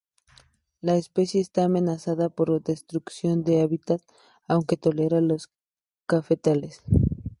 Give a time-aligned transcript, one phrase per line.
[0.81, 4.01] La especie está amenazada por destrucción de hábitat,
[4.47, 5.51] aunque tolera los
[6.07, 6.81] cafetales.